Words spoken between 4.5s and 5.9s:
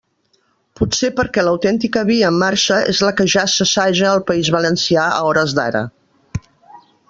Valencià a hores d'ara.